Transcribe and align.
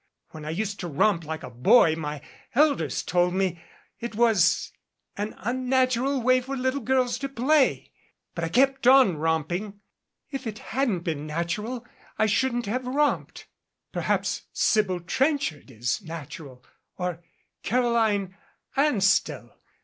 When 0.31 0.45
I 0.45 0.49
used 0.49 0.79
to 0.79 0.87
romp 0.87 1.25
like 1.25 1.43
a 1.43 1.49
boy 1.51 1.95
my 1.95 2.23
elders 2.55 3.03
told 3.03 3.35
me 3.35 3.61
it 3.99 4.15
was 4.15 4.71
an 5.15 5.35
unnatural 5.37 6.23
way 6.23 6.41
for 6.41 6.57
little 6.57 6.79
girls 6.79 7.19
to 7.19 7.29
play. 7.29 7.91
But 8.33 8.43
I 8.43 8.49
kept 8.49 8.87
on 8.87 9.17
romping. 9.17 9.79
If 10.31 10.47
it 10.47 10.57
hadn't 10.73 11.01
been 11.01 11.27
natural 11.27 11.85
I 12.17 12.25
shouldn't 12.25 12.65
have 12.65 12.87
romped. 12.87 13.45
Perhaps 13.91 14.47
Sybil 14.51 15.01
Trenchard 15.01 15.69
is 15.69 16.01
nat 16.01 16.35
ural 16.39 16.65
or 16.97 17.21
Caroline 17.61 18.35
Anstell. 18.75 19.51